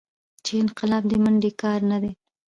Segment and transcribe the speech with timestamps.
[0.45, 2.11] چې انقلاب دې منډې کار نه دى.